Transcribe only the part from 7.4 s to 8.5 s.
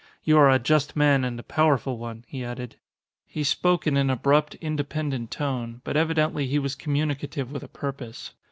with a purpose.